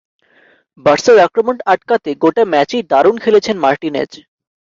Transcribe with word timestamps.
বার্সার 0.85 1.17
আক্রমণ 1.27 1.55
আটকাতে 1.73 2.09
গোটা 2.23 2.43
ম্যাচেই 2.53 2.83
দারুণ 2.91 3.15
খেলেছেন 3.23 3.55
মার্টিনেজ। 3.63 4.11